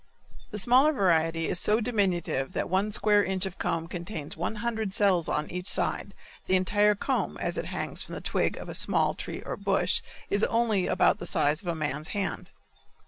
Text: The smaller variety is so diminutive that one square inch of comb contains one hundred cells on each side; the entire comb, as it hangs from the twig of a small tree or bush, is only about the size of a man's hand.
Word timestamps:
The 0.49 0.57
smaller 0.57 0.93
variety 0.93 1.47
is 1.47 1.59
so 1.59 1.79
diminutive 1.79 2.53
that 2.53 2.67
one 2.71 2.91
square 2.91 3.23
inch 3.23 3.45
of 3.45 3.59
comb 3.59 3.87
contains 3.87 4.35
one 4.35 4.55
hundred 4.55 4.95
cells 4.95 5.29
on 5.29 5.47
each 5.51 5.67
side; 5.67 6.15
the 6.47 6.55
entire 6.55 6.95
comb, 6.95 7.37
as 7.37 7.55
it 7.55 7.65
hangs 7.65 8.01
from 8.01 8.15
the 8.15 8.19
twig 8.21 8.57
of 8.57 8.67
a 8.67 8.73
small 8.73 9.13
tree 9.13 9.43
or 9.45 9.55
bush, 9.55 10.01
is 10.27 10.43
only 10.45 10.87
about 10.87 11.19
the 11.19 11.27
size 11.27 11.61
of 11.61 11.67
a 11.67 11.75
man's 11.75 12.07
hand. 12.17 12.49